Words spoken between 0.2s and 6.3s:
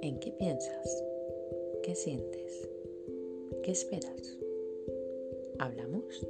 qué piensas? ¿Qué sientes? ¿Qué esperas? ¿Hablamos?